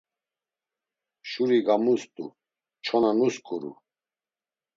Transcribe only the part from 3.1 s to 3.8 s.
nusǩuru.